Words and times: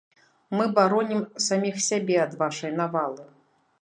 Мы 0.59 0.65
баронім 0.79 1.21
саміх 1.47 1.75
сябе 1.89 2.17
ад 2.25 2.33
вашай 2.43 2.71
навалы. 2.83 3.23